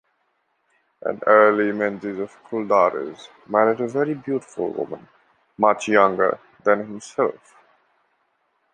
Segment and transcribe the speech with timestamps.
[1.03, 5.07] An early Menzies of Culdares married a very beautiful woman
[5.59, 7.53] much younger than himself.